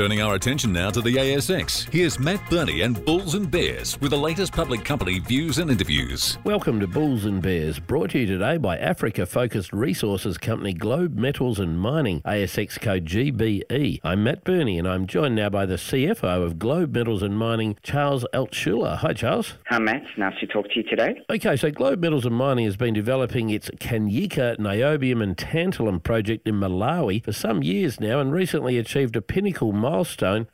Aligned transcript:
Turning 0.00 0.22
our 0.22 0.34
attention 0.34 0.72
now 0.72 0.88
to 0.90 1.02
the 1.02 1.14
ASX, 1.14 1.86
here's 1.92 2.18
Matt 2.18 2.40
Birney 2.48 2.80
and 2.80 3.04
Bulls 3.04 3.34
and 3.34 3.50
Bears 3.50 4.00
with 4.00 4.12
the 4.12 4.16
latest 4.16 4.50
public 4.50 4.82
company 4.82 5.18
views 5.18 5.58
and 5.58 5.70
interviews. 5.70 6.38
Welcome 6.42 6.80
to 6.80 6.86
Bulls 6.86 7.26
and 7.26 7.42
Bears, 7.42 7.78
brought 7.78 8.12
to 8.12 8.20
you 8.20 8.24
today 8.24 8.56
by 8.56 8.78
Africa 8.78 9.26
focused 9.26 9.74
resources 9.74 10.38
company 10.38 10.72
Globe 10.72 11.18
Metals 11.18 11.58
and 11.58 11.78
Mining, 11.78 12.22
ASX 12.22 12.80
code 12.80 13.04
GBE. 13.04 14.00
I'm 14.02 14.24
Matt 14.24 14.42
Birney 14.42 14.78
and 14.78 14.88
I'm 14.88 15.06
joined 15.06 15.34
now 15.34 15.50
by 15.50 15.66
the 15.66 15.74
CFO 15.74 16.46
of 16.46 16.58
Globe 16.58 16.94
Metals 16.94 17.22
and 17.22 17.36
Mining, 17.36 17.76
Charles 17.82 18.24
Altshuler. 18.32 18.96
Hi, 18.96 19.12
Charles. 19.12 19.52
Hi, 19.66 19.78
Matt. 19.78 20.04
Nice 20.16 20.40
to 20.40 20.46
talk 20.46 20.70
to 20.70 20.76
you 20.76 20.82
today. 20.82 21.20
Okay, 21.28 21.56
so 21.56 21.70
Globe 21.70 22.00
Metals 22.00 22.24
and 22.24 22.34
Mining 22.34 22.64
has 22.64 22.78
been 22.78 22.94
developing 22.94 23.50
its 23.50 23.68
Kanyika 23.72 24.56
niobium 24.56 25.22
and 25.22 25.36
tantalum 25.36 26.02
project 26.02 26.48
in 26.48 26.54
Malawi 26.54 27.22
for 27.22 27.32
some 27.32 27.62
years 27.62 28.00
now 28.00 28.18
and 28.18 28.32
recently 28.32 28.78
achieved 28.78 29.14
a 29.14 29.20
pinnacle 29.20 29.72
milestone 29.72 29.89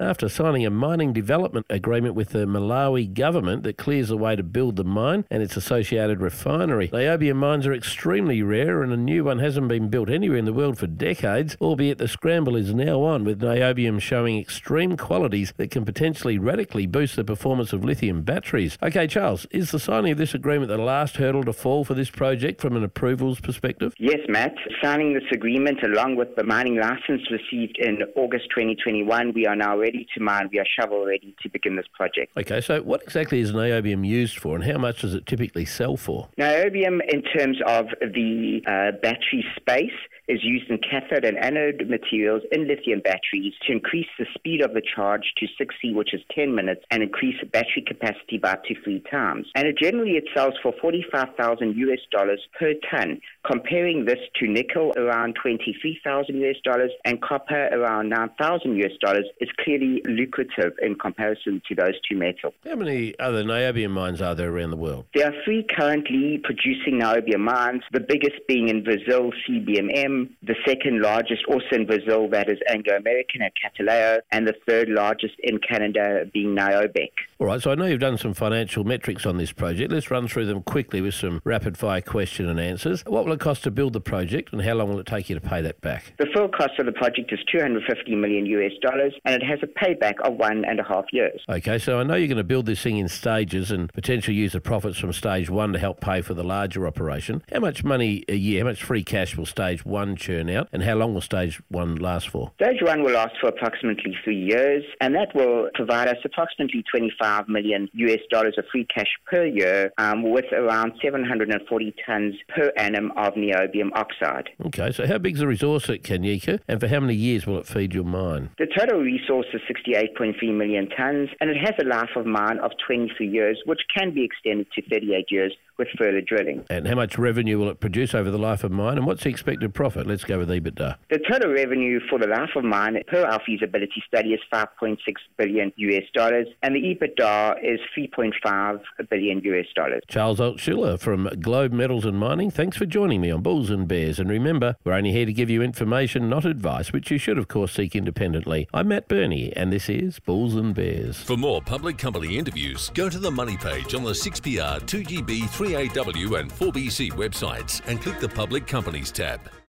after 0.01 0.29
signing 0.29 0.65
a 0.65 0.71
mining 0.71 1.13
development 1.13 1.67
agreement 1.69 2.15
with 2.15 2.31
the 2.31 2.47
Malawi 2.47 3.13
government 3.13 3.63
that 3.63 3.77
clears 3.77 4.09
the 4.09 4.17
way 4.17 4.37
to 4.37 4.43
build 4.43 4.77
the 4.77 4.85
mine 4.85 5.25
and 5.31 5.43
its 5.43 5.57
associated 5.57 6.21
refinery. 6.21 6.89
Niobium 6.89 7.37
mines 7.37 7.67
are 7.67 7.75
extremely 7.75 8.43
rare 8.43 8.83
and 8.83 8.93
a 8.93 8.97
new 8.97 9.25
one 9.25 9.39
hasn't 9.39 9.69
been 9.69 9.89
built 9.89 10.09
anywhere 10.09 10.39
in 10.39 10.45
the 10.45 10.53
world 10.53 10.79
for 10.79 10.87
decades, 10.87 11.57
albeit 11.61 11.99
the 11.99 12.09
scramble 12.09 12.57
is 12.57 12.75
now 12.75 13.03
on 13.03 13.25
with 13.25 13.41
niobium 13.41 14.01
showing 14.01 14.39
extreme 14.39 14.97
qualities 14.97 15.53
that 15.57 15.71
can 15.71 15.85
potentially 15.85 16.39
radically 16.39 16.87
boost 16.87 17.17
the 17.17 17.25
performance 17.25 17.73
of 17.73 17.85
lithium 17.85 18.23
batteries. 18.23 18.79
Okay, 18.83 19.07
Charles, 19.07 19.47
is 19.51 19.71
the 19.71 19.79
signing 19.79 20.13
of 20.13 20.19
this 20.19 20.35
agreement 20.35 20.69
the 20.69 20.79
last 20.79 21.17
hurdle 21.17 21.45
to 21.45 21.53
fall 21.53 21.85
for 21.85 21.95
this 21.95 22.11
project 22.11 22.61
from 22.61 22.77
an 22.77 22.85
approvals 22.85 23.41
perspective? 23.41 23.93
Yes, 23.99 24.21
Matt. 24.29 24.55
Signing 24.83 25.15
this 25.15 25.31
agreement 25.33 25.83
along 25.83 26.17
with 26.17 26.35
the 26.37 26.45
mining 26.45 26.77
license 26.77 27.23
received 27.31 27.79
in 27.79 27.99
August 28.15 28.47
2021, 28.51 29.26
we 29.35 29.47
are 29.47 29.57
now 29.57 29.77
ready 29.79 30.07
to 30.15 30.23
mine. 30.23 30.49
We 30.53 30.59
are 30.59 30.67
shovel 30.79 31.05
ready 31.05 31.35
to 31.43 31.49
begin 31.49 31.77
this 31.77 31.87
project. 31.93 32.37
Okay, 32.37 32.61
so 32.61 32.83
what 32.83 33.03
exactly 33.03 33.41
is 33.41 33.53
niobium 33.53 34.07
used 34.07 34.39
for 34.39 34.55
and 34.55 34.65
how 34.65 34.79
much 34.79 35.03
does 35.03 35.15
it 35.15 35.27
typically 35.27 35.65
sell 35.65 35.97
for? 35.97 36.29
Niobium, 36.39 37.01
in 37.09 37.23
terms 37.23 37.59
of 37.67 37.87
the 38.01 38.61
uh, 38.67 38.97
battery 39.01 39.45
space, 39.57 39.91
is 40.29 40.41
used 40.43 40.69
in 40.71 40.79
cathode 40.79 41.25
and 41.25 41.39
anode 41.39 41.89
materials 41.89 42.43
in 42.53 42.67
lithium 42.67 43.01
batteries 43.01 43.55
to 43.67 43.73
increase 43.73 44.07
the 44.19 44.27
speed 44.35 44.61
of 44.61 44.75
the 44.75 44.83
charge 44.83 45.33
to 45.37 45.47
6C, 45.61 45.95
which 45.95 46.13
is 46.15 46.21
10 46.35 46.55
minutes, 46.55 46.83
and 46.91 47.03
increase 47.03 47.37
battery 47.53 47.85
capacity 47.87 48.39
by 48.39 48.53
up 48.53 48.65
to 48.65 48.75
three 48.83 49.03
times. 49.11 49.47
And 49.55 49.67
it 49.67 49.79
generally 49.79 50.13
it 50.13 50.25
sells 50.35 50.55
for 50.63 50.73
45,000 50.81 51.77
US 51.77 51.99
dollars 52.11 52.41
per 52.59 52.75
ton, 52.91 53.21
comparing 53.47 54.05
this 54.05 54.19
to 54.37 54.47
nickel 54.47 54.93
around 54.97 55.37
23,000 55.41 56.37
US 56.37 56.57
dollars 56.65 56.91
and 57.05 57.23
copper 57.23 57.69
around 57.73 58.09
9,000 58.09 58.77
US 58.77 58.93
dollars 59.01 59.27
is 59.41 59.49
clearly 59.63 60.03
lucrative 60.07 60.73
in 60.83 60.97
comparison 60.97 61.63
to 61.69 61.75
those 61.75 61.95
two 62.09 62.17
metals. 62.17 62.55
How 62.65 62.77
many 62.77 63.19
other 63.19 63.45
niobium 63.45 63.91
mines 63.91 64.21
are 64.21 64.35
there 64.35 64.51
around 64.51 64.71
the 64.71 64.77
world? 64.77 65.07
There 65.15 65.27
are 65.27 65.35
three 65.45 65.65
currently 65.77 66.41
producing 66.43 67.01
niobium 67.01 67.41
mines, 67.41 67.83
the 67.93 68.01
biggest 68.01 68.37
being 68.49 68.69
in 68.69 68.83
Brazil, 68.83 69.31
CBMM, 69.49 70.16
the 70.43 70.57
second 70.67 71.01
largest 71.01 71.45
also 71.49 71.73
in 71.73 71.87
Brazil, 71.87 72.29
that 72.31 72.49
is 72.49 72.59
Anglo 72.69 72.97
American 72.97 73.43
at 73.43 73.53
Catalão, 73.61 74.21
and 74.33 74.47
the 74.47 74.55
third 74.67 74.89
largest 74.89 75.35
in 75.43 75.59
Canada 75.59 76.25
being 76.33 76.55
Niobec. 76.55 77.13
All 77.39 77.47
right, 77.47 77.61
so 77.61 77.71
I 77.71 77.75
know 77.75 77.85
you've 77.85 78.01
done 78.01 78.17
some 78.17 78.33
financial 78.33 78.83
metrics 78.83 79.27
on 79.27 79.37
this 79.37 79.53
project. 79.53 79.93
Let's 79.93 80.11
run 80.11 80.27
through 80.27 80.47
them 80.47 80.63
quickly 80.63 81.03
with 81.03 81.13
some 81.13 81.43
rapid 81.45 81.77
fire 81.77 82.01
question 82.01 82.49
and 82.49 82.59
answers. 82.59 83.03
What 83.05 83.27
will 83.27 83.35
it 83.35 83.41
cost 83.41 83.63
to 83.65 83.71
build 83.71 83.93
the 83.93 84.01
project 84.01 84.55
and 84.55 84.63
how 84.63 84.73
long 84.73 84.89
will 84.89 85.01
it 85.01 85.07
take 85.07 85.29
you 85.29 85.39
to 85.39 85.41
pay 85.47 85.61
that 85.61 85.83
back? 85.83 86.15
The 86.19 86.29
full 86.35 86.49
cost 86.49 86.79
of 86.79 86.87
the 86.87 86.93
project 86.93 87.31
is 87.35 87.41
250 87.53 88.15
million 88.15 88.47
US 88.47 88.73
dollars 88.81 89.13
and 89.27 89.35
it 89.35 89.43
has 89.45 89.59
a 89.63 89.67
payback 89.67 90.15
of 90.25 90.39
one 90.39 90.65
and 90.65 90.81
a 90.81 90.83
half 90.83 91.05
years. 91.13 91.43
Okay, 91.47 91.79
so 91.79 92.01
I 92.01 92.05
know 92.05 92.15
you're 92.15 92.27
going 92.27 92.39
to 92.39 92.43
build 92.45 92.65
this 92.65 92.81
thing 92.81 92.97
in 92.97 93.07
stages 93.07 93.71
and 93.71 93.93
potentially 93.93 94.35
use 94.35 94.53
the 94.53 94.61
profits 94.63 94.99
from 94.99 95.13
stage 95.13 95.51
one 95.51 95.75
to 95.75 95.79
help 95.79 96.01
pay 96.01 96.23
for 96.23 96.33
the 96.33 96.43
larger 96.43 96.87
operation. 96.87 97.43
How 97.53 97.61
much 97.61 97.85
money 97.85 98.25
a 98.31 98.35
year, 98.35 98.63
how 98.63 98.71
much 98.71 98.83
free 98.83 99.05
cash 99.05 99.37
will 99.37 99.45
stage 99.45 99.85
one 99.85 100.17
churn 100.17 100.49
out 100.49 100.71
and 100.73 100.83
how 100.83 100.95
long 100.95 101.13
will 101.13 101.21
stage 101.21 101.61
one 101.69 101.97
last 101.97 102.31
for? 102.31 102.53
Stage 102.63 102.81
one 102.81 103.03
will 103.03 103.13
last 103.13 103.35
for 103.43 103.49
approximately 103.49 104.17
three 104.25 104.43
years 104.43 104.85
and 105.03 105.15
that 105.15 105.35
will 105.35 105.69
provide 105.75 106.09
us 106.09 106.17
approximately 106.25 106.83
25 106.91 107.26
million 107.49 107.89
US 107.93 108.21
dollars 108.31 108.55
of 108.59 108.65
free 108.71 108.87
cash 108.87 109.09
per 109.27 109.45
year 109.45 109.93
um, 109.99 110.23
with 110.31 110.47
around 110.53 110.93
740 111.03 111.95
tons 112.05 112.35
per 112.49 112.73
annum 112.77 113.13
of 113.17 113.35
niobium 113.35 113.91
oxide. 113.95 114.51
Okay, 114.67 114.91
so 114.93 115.07
how 115.07 115.19
big 115.19 115.35
is 115.35 115.41
the 115.41 115.47
resource 115.47 115.89
at 115.89 116.03
Kanyika 116.03 116.61
and 116.69 116.81
for 116.81 116.89
how 116.89 117.01
many 117.01 117.15
years 117.15 117.47
will 117.47 117.59
it 117.59 117.67
feed 117.67 117.95
your 117.95 118.05
mine? 118.05 118.51
The 118.59 118.67
total 118.67 119.01
resource 119.01 119.47
is 119.53 119.61
68.3 119.71 120.35
million 120.55 120.89
tons 120.91 121.31
and 121.41 121.51
it 121.51 121.57
has 121.57 121.75
a 121.81 121.85
life 121.85 122.11
of 122.17 122.27
mine 122.27 122.59
of 122.59 122.73
23 122.87 123.27
years, 123.27 123.61
which 123.67 123.81
can 123.97 124.15
be 124.15 124.25
extended 124.25 124.67
to 124.75 124.83
38 124.83 125.27
years 125.31 125.53
with 125.79 125.89
further 125.99 126.21
drilling. 126.21 126.65
And 126.71 126.87
how 126.87 126.95
much 126.95 127.19
revenue 127.19 127.59
will 127.59 127.69
it 127.69 127.81
produce 127.81 128.15
over 128.15 128.31
the 128.31 128.39
life 128.39 128.65
of 128.65 128.73
mine 128.73 128.97
and 128.97 129.07
what's 129.07 129.25
the 129.25 129.29
expected 129.29 129.75
profit? 129.75 130.07
Let's 130.07 130.25
go 130.25 130.39
with 130.39 130.49
EBITDA. 130.49 130.97
The 131.11 131.19
total 131.31 131.53
revenue 131.53 132.01
for 132.09 132.19
the 132.19 132.27
life 132.27 132.51
of 132.57 132.65
mine 132.65 132.97
per 133.09 133.23
our 133.25 133.41
feasibility 133.45 134.03
study 134.07 134.31
is 134.31 134.41
5.6 134.53 134.97
billion 135.37 135.73
US 135.77 136.05
dollars 136.15 136.47
and 136.63 136.75
the 136.75 136.81
EBITDA 136.81 137.16
is 137.19 137.81
3.5 137.97 138.81
billion 139.11 139.43
US 139.45 139.67
dollars. 139.75 140.03
Charles 140.09 140.39
Altshuler 140.39 140.99
from 140.99 141.29
Globe 141.41 141.73
Metals 141.73 142.05
and 142.05 142.19
Mining, 142.19 142.51
thanks 142.51 142.77
for 142.77 142.87
joining 142.87 143.21
me 143.21 143.31
on 143.31 143.43
Bulls 143.43 143.71
and 143.71 143.87
Bears. 143.89 144.19
And 144.19 144.31
remember, 144.31 144.77
we're 144.85 144.93
only 144.93 145.13
here 145.13 145.27
to 145.27 145.33
give 145.33 145.51
you 145.51 145.63
information, 145.63 146.29
not 146.29 146.45
advice, 146.45 146.93
which 146.93 147.11
you 147.11 147.19
should, 147.19 147.39
of 147.39 147.49
course, 147.49 147.73
seek 147.73 147.95
independently. 147.95 148.69
I'm 148.73 148.89
Matt 148.89 149.09
Birney, 149.09 149.53
and 149.57 149.73
this 149.73 149.89
is 149.89 150.19
Bulls 150.19 150.55
and 150.55 150.75
Bears. 150.75 151.23
For 151.23 151.37
more 151.37 151.61
public 151.61 151.99
company 151.99 152.39
interviews, 152.39 152.91
go 152.95 153.09
to 153.09 153.19
the 153.19 153.31
Money 153.31 153.57
page 153.57 153.95
on 153.95 154.03
the 154.03 154.13
6PR, 154.13 154.81
2GB, 154.83 155.43
3AW, 155.43 156.41
and 156.41 156.51
4BC 156.51 157.13
websites 157.13 157.81
and 157.87 158.01
click 158.01 158.19
the 158.21 158.29
Public 158.29 158.67
Companies 158.67 159.11
tab. 159.11 159.41